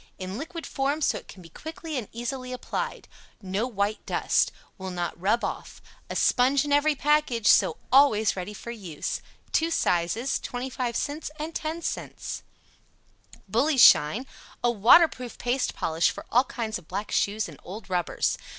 [0.17, 3.07] In liquid form so it can be quickly and easily applied.
[3.39, 4.51] No white dust.
[4.79, 5.79] Will not rub off.
[6.09, 9.21] A sponge in every package, so always READY for use.
[9.51, 12.41] Two sizes, 25c and 10c.
[13.47, 14.25] "BULLY SHINE."
[14.63, 18.39] A waterproof paste polish for all kinds of black shoes and old rubbers.